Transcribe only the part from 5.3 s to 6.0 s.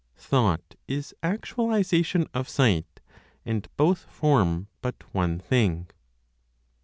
THING.